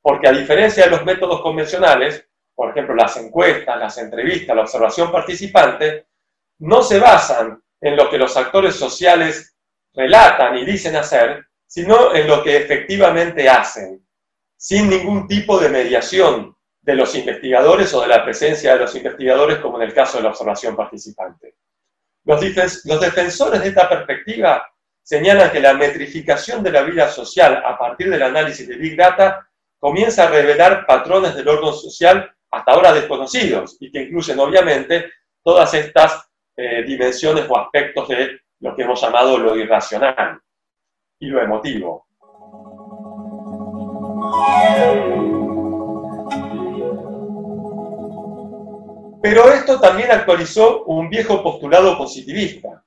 Porque 0.00 0.28
a 0.28 0.32
diferencia 0.32 0.84
de 0.84 0.90
los 0.90 1.04
métodos 1.04 1.42
convencionales, 1.42 2.26
por 2.54 2.70
ejemplo 2.70 2.94
las 2.94 3.16
encuestas, 3.16 3.78
las 3.78 3.98
entrevistas, 3.98 4.56
la 4.56 4.62
observación 4.62 5.12
participante, 5.12 6.06
no 6.60 6.82
se 6.82 6.98
basan 6.98 7.62
en 7.80 7.96
lo 7.96 8.10
que 8.10 8.18
los 8.18 8.36
actores 8.36 8.74
sociales 8.74 9.56
relatan 9.94 10.56
y 10.56 10.64
dicen 10.64 10.96
hacer, 10.96 11.46
sino 11.66 12.14
en 12.14 12.26
lo 12.26 12.42
que 12.42 12.56
efectivamente 12.56 13.48
hacen, 13.48 14.04
sin 14.56 14.88
ningún 14.88 15.28
tipo 15.28 15.60
de 15.60 15.68
mediación 15.68 16.56
de 16.80 16.94
los 16.94 17.14
investigadores 17.14 17.92
o 17.92 18.00
de 18.00 18.08
la 18.08 18.24
presencia 18.24 18.72
de 18.72 18.80
los 18.80 18.94
investigadores, 18.94 19.58
como 19.58 19.76
en 19.76 19.88
el 19.88 19.94
caso 19.94 20.16
de 20.16 20.24
la 20.24 20.30
observación 20.30 20.74
participante. 20.74 21.56
Los, 22.24 22.40
defensores 22.40 23.60
de 23.60 23.68
esta 23.68 23.88
perspectiva 23.88 24.66
señalan 25.08 25.50
que 25.50 25.60
la 25.60 25.72
metrificación 25.72 26.62
de 26.62 26.70
la 26.70 26.82
vida 26.82 27.08
social 27.08 27.62
a 27.64 27.78
partir 27.78 28.10
del 28.10 28.22
análisis 28.22 28.68
de 28.68 28.76
Big 28.76 28.94
Data 28.94 29.48
comienza 29.78 30.24
a 30.24 30.28
revelar 30.28 30.84
patrones 30.84 31.34
del 31.34 31.48
orden 31.48 31.72
social 31.72 32.30
hasta 32.50 32.72
ahora 32.72 32.92
desconocidos 32.92 33.78
y 33.80 33.90
que 33.90 34.02
incluyen 34.02 34.38
obviamente 34.38 35.10
todas 35.42 35.72
estas 35.72 36.28
eh, 36.54 36.82
dimensiones 36.82 37.46
o 37.48 37.56
aspectos 37.56 38.06
de 38.06 38.38
lo 38.60 38.76
que 38.76 38.82
hemos 38.82 39.00
llamado 39.00 39.38
lo 39.38 39.56
irracional 39.56 40.42
y 41.18 41.28
lo 41.28 41.40
emotivo. 41.40 42.06
Pero 49.22 49.52
esto 49.54 49.80
también 49.80 50.10
actualizó 50.10 50.84
un 50.84 51.08
viejo 51.08 51.42
postulado 51.42 51.96
positivista, 51.96 52.84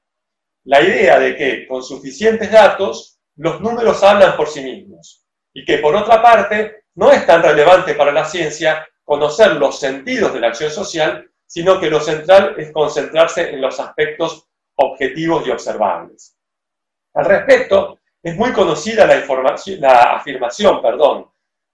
la 0.64 0.82
idea 0.82 1.20
de 1.20 1.36
que 1.36 1.68
con 1.68 1.84
suficientes 1.84 2.52
datos 2.52 3.20
los 3.36 3.62
números 3.62 4.04
hablan 4.04 4.36
por 4.38 4.48
sí 4.48 4.62
mismos 4.62 5.26
y 5.54 5.66
que 5.66 5.80
por 5.80 5.96
otra 5.96 6.22
parte 6.22 6.84
no 6.96 7.12
es 7.12 7.26
tan 7.26 7.42
relevante 7.42 7.96
para 7.96 8.12
la 8.12 8.26
ciencia 8.26 8.88
conocer 9.04 9.56
los 9.56 9.80
sentidos 9.80 10.34
de 10.34 10.40
la 10.40 10.48
acción 10.48 10.72
social, 10.72 11.30
sino 11.46 11.80
que 11.80 11.90
lo 11.90 12.00
central 12.00 12.56
es 12.58 12.72
concentrarse 12.72 13.50
en 13.50 13.62
los 13.62 13.80
aspectos 13.80 14.48
objetivos 14.76 15.46
y 15.46 15.52
observables. 15.52 16.38
Al 17.14 17.26
respecto, 17.26 18.00
es 18.24 18.36
muy 18.36 18.54
conocida 18.54 19.06
la, 19.06 20.16
afirmación 20.16 20.82
perdón, 20.82 21.30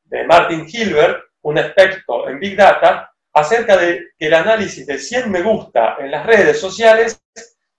de 0.05 0.23
Martin 0.23 0.65
Hilbert, 0.67 1.25
un 1.41 1.57
experto 1.57 2.27
en 2.27 2.39
Big 2.39 2.55
Data, 2.55 3.13
acerca 3.33 3.77
de 3.77 4.13
que 4.17 4.27
el 4.27 4.33
análisis 4.33 4.87
de 4.87 4.97
100 4.97 5.29
me 5.29 5.41
gusta 5.41 5.97
en 5.99 6.09
las 6.09 6.25
redes 6.25 6.59
sociales 6.59 7.21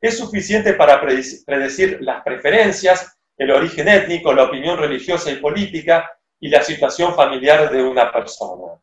es 0.00 0.18
suficiente 0.18 0.74
para 0.74 1.00
predecir 1.00 1.98
las 2.00 2.22
preferencias, 2.22 3.18
el 3.36 3.50
origen 3.50 3.88
étnico, 3.88 4.32
la 4.32 4.44
opinión 4.44 4.78
religiosa 4.78 5.30
y 5.30 5.36
política 5.36 6.10
y 6.40 6.48
la 6.48 6.62
situación 6.62 7.14
familiar 7.14 7.70
de 7.70 7.82
una 7.82 8.12
persona. 8.12 8.80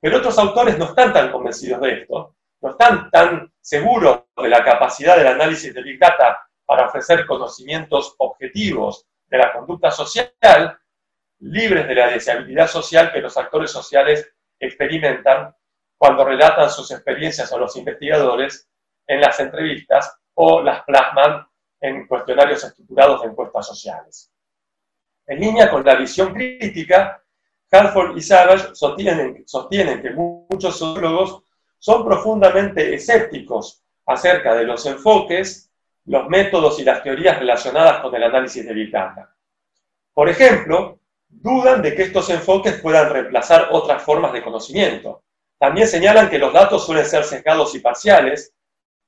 Pero 0.00 0.18
otros 0.18 0.38
autores 0.38 0.78
no 0.78 0.86
están 0.86 1.12
tan 1.12 1.30
convencidos 1.30 1.80
de 1.80 2.00
esto, 2.00 2.34
no 2.62 2.70
están 2.70 3.10
tan 3.10 3.52
seguros 3.60 4.24
de 4.36 4.48
la 4.48 4.64
capacidad 4.64 5.16
del 5.16 5.28
análisis 5.28 5.72
de 5.72 5.82
Big 5.82 5.98
Data 5.98 6.38
para 6.64 6.86
ofrecer 6.86 7.26
conocimientos 7.26 8.14
objetivos 8.18 9.06
de 9.28 9.38
la 9.38 9.52
conducta 9.52 9.90
social, 9.90 10.78
libres 11.40 11.86
de 11.86 11.94
la 11.94 12.08
deseabilidad 12.08 12.66
social 12.66 13.12
que 13.12 13.20
los 13.20 13.36
actores 13.36 13.70
sociales 13.70 14.32
experimentan 14.58 15.54
cuando 15.96 16.24
relatan 16.24 16.70
sus 16.70 16.90
experiencias 16.90 17.52
a 17.52 17.56
los 17.58 17.76
investigadores 17.76 18.68
en 19.06 19.20
las 19.20 19.38
entrevistas 19.40 20.19
o 20.42 20.62
las 20.62 20.84
plasman 20.84 21.46
en 21.82 22.06
cuestionarios 22.06 22.64
estructurados 22.64 23.20
de 23.20 23.28
encuestas 23.28 23.66
sociales. 23.66 24.32
En 25.26 25.38
línea 25.38 25.70
con 25.70 25.84
la 25.84 25.96
visión 25.96 26.32
crítica, 26.32 27.22
Halford 27.70 28.16
y 28.16 28.22
Savage 28.22 28.74
sostienen, 28.74 29.46
sostienen 29.46 30.00
que 30.00 30.12
muchos 30.12 30.78
sociólogos 30.78 31.42
son 31.78 32.06
profundamente 32.06 32.94
escépticos 32.94 33.82
acerca 34.06 34.54
de 34.54 34.64
los 34.64 34.86
enfoques, 34.86 35.70
los 36.06 36.26
métodos 36.30 36.78
y 36.78 36.84
las 36.84 37.02
teorías 37.02 37.38
relacionadas 37.38 38.00
con 38.00 38.14
el 38.14 38.22
análisis 38.22 38.64
de 38.64 38.72
Big 38.72 38.90
Data. 38.90 39.36
Por 40.14 40.30
ejemplo, 40.30 41.00
dudan 41.28 41.82
de 41.82 41.94
que 41.94 42.04
estos 42.04 42.30
enfoques 42.30 42.80
puedan 42.80 43.10
reemplazar 43.10 43.68
otras 43.72 44.02
formas 44.02 44.32
de 44.32 44.42
conocimiento. 44.42 45.22
También 45.58 45.86
señalan 45.86 46.30
que 46.30 46.38
los 46.38 46.54
datos 46.54 46.86
suelen 46.86 47.04
ser 47.04 47.24
sesgados 47.24 47.74
y 47.74 47.80
parciales 47.80 48.54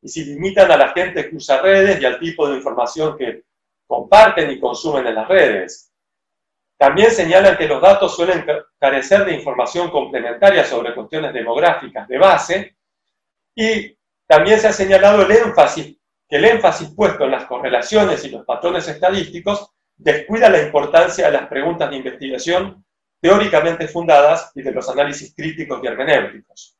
y 0.02 0.08
se 0.08 0.24
limitan 0.24 0.70
a 0.70 0.76
la 0.76 0.88
gente 0.88 1.30
que 1.30 1.36
usa 1.36 1.62
redes 1.62 2.00
y 2.00 2.04
al 2.04 2.18
tipo 2.18 2.48
de 2.48 2.56
información 2.56 3.16
que 3.16 3.44
comparten 3.86 4.50
y 4.50 4.58
consumen 4.58 5.06
en 5.06 5.14
las 5.14 5.28
redes. 5.28 5.92
También 6.76 7.12
señalan 7.12 7.56
que 7.56 7.68
los 7.68 7.80
datos 7.80 8.16
suelen 8.16 8.44
carecer 8.78 9.24
de 9.24 9.34
información 9.34 9.90
complementaria 9.90 10.64
sobre 10.64 10.94
cuestiones 10.94 11.32
demográficas 11.32 12.08
de 12.08 12.18
base 12.18 12.76
y 13.54 13.96
también 14.26 14.58
se 14.58 14.68
ha 14.68 14.72
señalado 14.72 15.22
el 15.22 15.30
énfasis, 15.30 15.96
que 16.28 16.36
el 16.36 16.44
énfasis 16.46 16.90
puesto 16.96 17.24
en 17.24 17.30
las 17.30 17.44
correlaciones 17.44 18.24
y 18.24 18.30
los 18.30 18.44
patrones 18.44 18.88
estadísticos 18.88 19.70
descuida 19.96 20.50
la 20.50 20.62
importancia 20.62 21.26
de 21.26 21.32
las 21.32 21.46
preguntas 21.46 21.88
de 21.90 21.96
investigación 21.96 22.84
teóricamente 23.20 23.86
fundadas 23.86 24.50
y 24.56 24.62
de 24.62 24.72
los 24.72 24.88
análisis 24.88 25.32
críticos 25.36 25.80
y 25.82 25.86
hermenéuticos. 25.86 26.76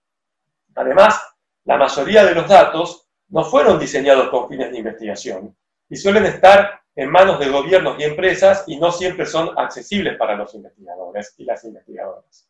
Además, 0.74 1.22
la 1.64 1.76
mayoría 1.76 2.24
de 2.24 2.34
los 2.34 2.48
datos 2.48 3.01
no 3.32 3.44
fueron 3.44 3.78
diseñados 3.78 4.28
con 4.28 4.46
fines 4.46 4.70
de 4.70 4.78
investigación 4.78 5.56
y 5.88 5.96
suelen 5.96 6.26
estar 6.26 6.82
en 6.94 7.10
manos 7.10 7.40
de 7.40 7.48
gobiernos 7.48 7.98
y 7.98 8.04
empresas 8.04 8.64
y 8.66 8.76
no 8.76 8.92
siempre 8.92 9.24
son 9.24 9.58
accesibles 9.58 10.18
para 10.18 10.36
los 10.36 10.54
investigadores 10.54 11.34
y 11.38 11.44
las 11.44 11.64
investigadoras. 11.64 12.46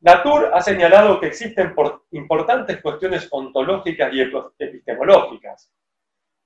Latour 0.00 0.50
ha 0.52 0.60
señalado 0.60 1.20
que 1.20 1.28
existen 1.28 1.72
importantes 2.10 2.82
cuestiones 2.82 3.28
ontológicas 3.30 4.12
y 4.12 4.22
epistemológicas. 4.58 5.70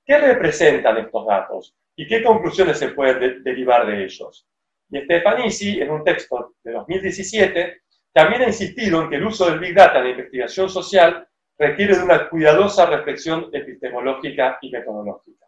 ¿Qué 0.05 0.19
representan 0.19 0.97
estos 0.97 1.25
datos 1.25 1.75
y 1.95 2.07
qué 2.07 2.23
conclusiones 2.23 2.77
se 2.77 2.89
pueden 2.89 3.43
derivar 3.43 3.87
de 3.87 4.05
ellos? 4.05 4.47
Y 4.91 5.01
Stefanisi, 5.01 5.81
en 5.81 5.89
un 5.89 6.03
texto 6.03 6.53
de 6.63 6.73
2017, 6.73 7.81
también 8.13 8.43
ha 8.43 8.47
insistido 8.47 9.01
en 9.01 9.09
que 9.09 9.15
el 9.15 9.25
uso 9.25 9.49
del 9.49 9.59
Big 9.59 9.73
Data 9.73 9.97
en 9.97 10.03
la 10.03 10.11
investigación 10.11 10.69
social 10.69 11.26
requiere 11.57 11.97
de 11.97 12.03
una 12.03 12.29
cuidadosa 12.29 12.85
reflexión 12.85 13.49
epistemológica 13.51 14.59
y 14.61 14.71
metodológica. 14.71 15.45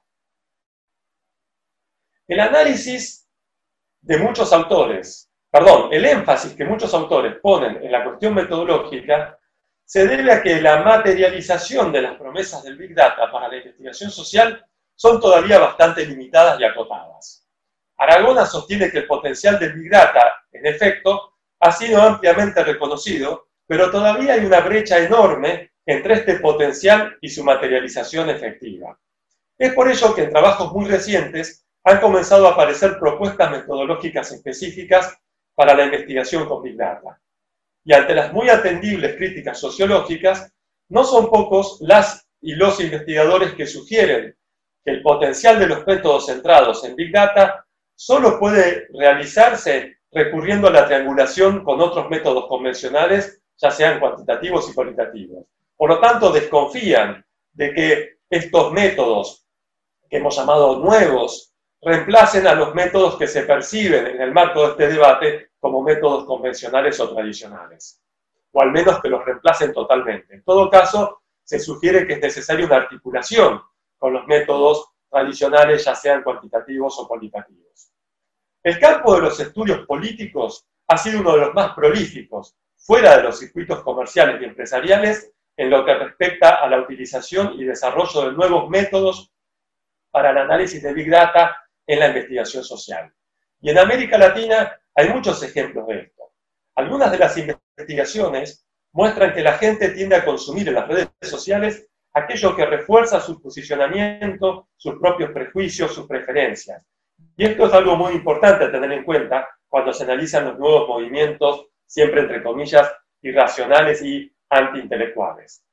El 2.27 2.39
análisis 2.39 3.27
de 4.01 4.17
muchos 4.17 4.53
autores 4.53 5.29
perdón, 5.51 5.89
el 5.91 6.05
énfasis 6.05 6.53
que 6.53 6.65
muchos 6.65 6.93
autores 6.93 7.37
ponen 7.41 7.83
en 7.83 7.91
la 7.91 8.03
cuestión 8.03 8.33
metodológica 8.33 9.37
se 9.83 10.07
debe 10.07 10.31
a 10.31 10.41
que 10.41 10.61
la 10.61 10.83
materialización 10.83 11.91
de 11.91 12.03
las 12.03 12.15
promesas 12.15 12.63
del 12.63 12.77
Big 12.77 12.93
Data 12.93 13.31
para 13.31 13.47
la 13.47 13.57
investigación 13.57 14.11
social 14.11 14.63
son 14.95 15.19
todavía 15.19 15.57
bastante 15.57 16.05
limitadas 16.05 16.59
y 16.59 16.63
acotadas. 16.63 17.47
Aragona 17.97 18.45
sostiene 18.45 18.91
que 18.91 18.99
el 18.99 19.07
potencial 19.07 19.57
del 19.57 19.73
Big 19.73 19.89
Data, 19.89 20.45
en 20.51 20.67
efecto, 20.67 21.37
ha 21.59 21.71
sido 21.71 22.01
ampliamente 22.01 22.63
reconocido, 22.63 23.47
pero 23.65 23.89
todavía 23.89 24.33
hay 24.33 24.45
una 24.45 24.59
brecha 24.59 24.99
enorme 24.99 25.71
entre 25.91 26.13
este 26.13 26.35
potencial 26.35 27.17
y 27.19 27.29
su 27.29 27.43
materialización 27.43 28.29
efectiva. 28.29 28.95
Es 29.57 29.73
por 29.73 29.89
ello 29.89 30.13
que 30.13 30.21
en 30.21 30.29
trabajos 30.29 30.71
muy 30.71 30.85
recientes 30.85 31.65
han 31.83 31.99
comenzado 31.99 32.47
a 32.47 32.51
aparecer 32.51 32.99
propuestas 32.99 33.49
metodológicas 33.49 34.31
específicas 34.31 35.17
para 35.55 35.73
la 35.73 35.85
investigación 35.85 36.47
con 36.47 36.61
Big 36.61 36.77
Data 36.77 37.19
y 37.83 37.93
ante 37.93 38.13
las 38.13 38.31
muy 38.31 38.49
atendibles 38.49 39.15
críticas 39.15 39.59
sociológicas, 39.59 40.53
no 40.89 41.03
son 41.03 41.27
pocos 41.31 41.79
las 41.81 42.27
y 42.39 42.53
los 42.53 42.79
investigadores 42.79 43.53
que 43.53 43.65
sugieren 43.65 44.37
que 44.85 44.91
el 44.91 45.01
potencial 45.01 45.57
de 45.57 45.69
los 45.69 45.87
métodos 45.87 46.27
centrados 46.27 46.83
en 46.83 46.95
Big 46.95 47.11
Data 47.11 47.65
solo 47.95 48.37
puede 48.39 48.87
realizarse 48.93 49.97
recurriendo 50.11 50.67
a 50.67 50.71
la 50.71 50.85
triangulación 50.85 51.63
con 51.63 51.81
otros 51.81 52.11
métodos 52.11 52.45
convencionales, 52.47 53.41
ya 53.57 53.71
sean 53.71 53.99
cuantitativos 53.99 54.69
y 54.69 54.75
cualitativos. 54.75 55.47
Por 55.79 55.91
lo 55.91 55.99
tanto, 56.01 56.29
desconfían 56.33 57.25
de 57.53 57.73
que 57.73 58.19
estos 58.29 58.73
métodos 58.73 59.47
que 60.09 60.17
hemos 60.17 60.35
llamado 60.35 60.77
nuevos 60.79 61.53
reemplacen 61.81 62.45
a 62.47 62.53
los 62.53 62.75
métodos 62.75 63.15
que 63.15 63.27
se 63.27 63.43
perciben 63.43 64.07
en 64.07 64.21
el 64.21 64.33
marco 64.33 64.61
de 64.61 64.71
este 64.71 64.87
debate 64.89 65.51
como 65.57 65.81
métodos 65.81 66.25
convencionales 66.25 66.99
o 66.99 67.15
tradicionales, 67.15 68.01
o 68.51 68.61
al 68.61 68.73
menos 68.73 68.99
que 69.01 69.07
los 69.07 69.23
reemplacen 69.23 69.71
totalmente. 69.71 70.33
En 70.35 70.43
todo 70.43 70.69
caso, 70.69 71.21
se 71.45 71.59
sugiere 71.59 72.05
que 72.05 72.15
es 72.15 72.21
necesaria 72.21 72.65
una 72.65 72.75
articulación 72.75 73.61
con 73.97 74.11
los 74.11 74.27
métodos 74.27 74.85
tradicionales, 75.09 75.85
ya 75.85 75.95
sean 75.95 76.23
cuantitativos 76.23 76.99
o 76.99 77.07
cualitativos. 77.07 77.93
El 78.61 78.77
campo 78.79 79.15
de 79.15 79.21
los 79.21 79.39
estudios 79.39 79.85
políticos 79.85 80.67
ha 80.89 80.97
sido 80.97 81.21
uno 81.21 81.35
de 81.35 81.39
los 81.39 81.53
más 81.53 81.73
prolíficos, 81.73 82.57
fuera 82.75 83.15
de 83.15 83.23
los 83.23 83.39
circuitos 83.39 83.81
comerciales 83.81 84.41
y 84.41 84.43
empresariales, 84.43 85.31
en 85.59 85.69
lo 85.69 85.83
que 85.83 85.93
respecta 85.93 86.63
a 86.63 86.69
la 86.69 86.79
utilización 86.79 87.59
y 87.59 87.65
desarrollo 87.65 88.29
de 88.29 88.31
nuevos 88.31 88.69
métodos 88.69 89.29
para 90.09 90.31
el 90.31 90.37
análisis 90.37 90.81
de 90.81 90.93
Big 90.93 91.11
Data 91.11 91.53
en 91.85 91.99
la 91.99 92.07
investigación 92.07 92.63
social. 92.63 93.11
Y 93.59 93.69
en 93.69 93.77
América 93.77 94.17
Latina 94.17 94.79
hay 94.95 95.09
muchos 95.09 95.43
ejemplos 95.43 95.85
de 95.87 95.99
esto. 95.99 96.31
Algunas 96.75 97.11
de 97.11 97.17
las 97.17 97.37
investigaciones 97.37 98.65
muestran 98.93 99.33
que 99.33 99.41
la 99.41 99.57
gente 99.57 99.89
tiende 99.89 100.15
a 100.15 100.23
consumir 100.23 100.69
en 100.69 100.75
las 100.75 100.87
redes 100.87 101.09
sociales 101.23 101.89
aquello 102.13 102.55
que 102.55 102.65
refuerza 102.65 103.19
su 103.19 103.41
posicionamiento, 103.41 104.69
sus 104.77 104.97
propios 104.97 105.31
prejuicios, 105.31 105.93
sus 105.93 106.07
preferencias. 106.07 106.87
Y 107.35 107.43
esto 107.43 107.67
es 107.67 107.73
algo 107.73 107.97
muy 107.97 108.13
importante 108.13 108.63
a 108.63 108.71
tener 108.71 108.93
en 108.93 109.03
cuenta 109.03 109.49
cuando 109.67 109.91
se 109.91 110.05
analizan 110.05 110.45
los 110.45 110.57
nuevos 110.57 110.87
movimientos, 110.87 111.67
siempre 111.85 112.21
entre 112.21 112.41
comillas, 112.41 112.89
irracionales 113.21 114.01
y 114.01 114.33
antiintelectuales. 114.49 115.65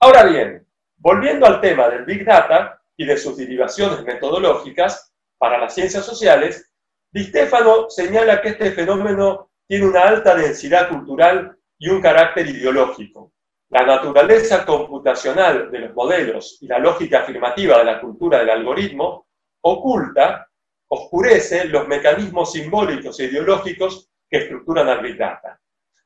Ahora 0.00 0.24
bien, 0.24 0.66
volviendo 0.96 1.46
al 1.46 1.60
tema 1.60 1.88
del 1.88 2.04
Big 2.04 2.24
Data 2.24 2.80
y 2.96 3.06
de 3.06 3.16
sus 3.16 3.36
derivaciones 3.36 4.04
metodológicas 4.04 5.12
para 5.38 5.58
las 5.58 5.74
ciencias 5.74 6.04
sociales, 6.04 6.72
Di 7.10 7.24
Stefano 7.24 7.90
señala 7.90 8.40
que 8.40 8.50
este 8.50 8.72
fenómeno 8.72 9.50
tiene 9.66 9.86
una 9.86 10.02
alta 10.02 10.34
densidad 10.34 10.88
cultural 10.88 11.58
y 11.78 11.88
un 11.88 12.00
carácter 12.00 12.46
ideológico. 12.46 13.32
La 13.70 13.84
naturaleza 13.84 14.64
computacional 14.64 15.70
de 15.70 15.78
los 15.78 15.94
modelos 15.94 16.58
y 16.60 16.66
la 16.66 16.78
lógica 16.78 17.20
afirmativa 17.20 17.78
de 17.78 17.84
la 17.84 18.00
cultura 18.00 18.38
del 18.38 18.50
algoritmo 18.50 19.26
oculta, 19.62 20.48
oscurece 20.88 21.64
los 21.66 21.88
mecanismos 21.88 22.52
simbólicos 22.52 23.18
e 23.18 23.24
ideológicos 23.24 24.10
que 24.28 24.38
estructuran 24.38 24.88
al 24.88 25.00
Big 25.00 25.16
Data. 25.16 25.58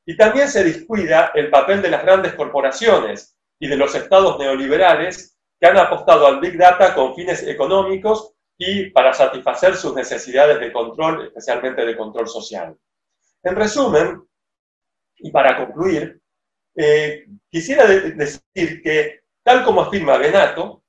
Y 0.09 0.15
también 0.15 0.47
se 0.47 0.63
descuida 0.63 1.33
el 1.35 1.49
papel 1.49 1.81
de 1.81 1.89
las 1.89 2.01
grandes 2.01 2.33
corporaciones 2.33 3.37
y 3.59 3.67
de 3.67 3.75
los 3.75 3.93
estados 3.93 4.39
neoliberales 4.39 5.37
que 5.59 5.67
han 5.67 5.77
apostado 5.77 6.25
al 6.25 6.39
Big 6.39 6.57
Data 6.57 6.95
con 6.95 7.13
fines 7.13 7.43
económicos 7.43 8.33
y 8.57 8.89
para 8.91 9.13
satisfacer 9.13 9.75
sus 9.75 9.93
necesidades 9.93 10.61
de 10.61 10.71
control, 10.71 11.27
especialmente 11.27 11.85
de 11.85 11.97
control 11.97 12.25
social. 12.29 12.77
En 13.43 13.55
resumen, 13.57 14.23
y 15.17 15.29
para 15.29 15.57
concluir, 15.57 16.21
eh, 16.73 17.25
quisiera 17.51 17.85
decir 17.85 18.81
que, 18.81 19.23
tal 19.43 19.65
como 19.65 19.81
afirma 19.81 20.17
Benato, 20.17 20.83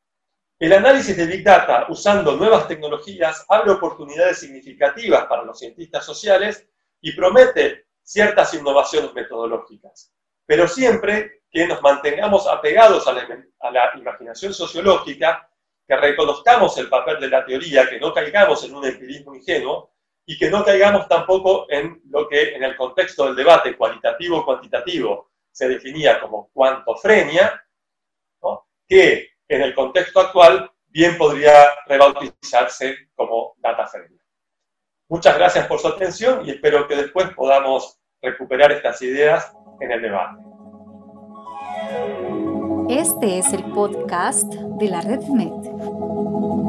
el 0.60 0.72
análisis 0.72 1.16
de 1.16 1.26
Big 1.26 1.42
Data 1.42 1.86
usando 1.88 2.36
nuevas 2.36 2.68
tecnologías 2.68 3.44
abre 3.48 3.72
oportunidades 3.72 4.38
significativas 4.38 5.26
para 5.26 5.42
los 5.42 5.58
cientistas 5.58 6.06
sociales 6.06 6.68
y 7.00 7.16
promete 7.16 7.87
ciertas 8.08 8.54
innovaciones 8.54 9.12
metodológicas, 9.12 10.14
pero 10.46 10.66
siempre 10.66 11.42
que 11.50 11.66
nos 11.66 11.82
mantengamos 11.82 12.46
apegados 12.46 13.06
a 13.06 13.12
la, 13.12 13.92
imaginación 13.96 14.54
sociológica 14.54 15.46
que 15.86 15.94
reconozcamos 15.94 16.78
el 16.78 16.88
papel 16.88 17.20
de 17.20 17.28
la 17.28 17.44
teoría, 17.44 17.88
que 17.88 18.00
no 18.00 18.14
caigamos 18.14 18.64
en 18.64 18.74
un 18.74 18.86
empirismo 18.86 19.34
ingenuo 19.34 19.92
y 20.24 20.38
que 20.38 20.48
no 20.48 20.64
caigamos 20.64 21.06
tampoco 21.06 21.66
en 21.68 22.00
lo 22.08 22.26
que 22.26 22.54
en 22.54 22.64
el 22.64 22.76
contexto 22.76 23.26
del 23.26 23.36
debate 23.36 23.76
cualitativo-cuantitativo 23.76 25.30
se 25.52 25.68
definía 25.68 26.18
como 26.18 26.50
cuantofrenia, 26.50 27.62
que 28.88 29.32
en 29.46 29.60
el 29.60 29.74
contexto 29.74 30.20
actual 30.20 30.72
bien 30.86 31.18
podría 31.18 31.74
rebautizarse 31.86 33.10
como 33.14 33.54
datafrenia. 33.58 34.18
Muchas 35.10 35.36
gracias 35.36 35.66
por 35.66 35.78
su 35.78 35.88
atención 35.88 36.46
y 36.46 36.50
espero 36.50 36.88
que 36.88 36.96
después 36.96 37.30
podamos 37.34 37.97
recuperar 38.22 38.72
estas 38.72 39.00
ideas 39.02 39.52
en 39.80 39.92
el 39.92 40.02
debate. 40.02 40.42
Este 42.88 43.38
es 43.38 43.52
el 43.52 43.64
podcast 43.72 44.52
de 44.52 44.88
la 44.88 45.00
Red 45.02 45.22
Med. 45.28 46.67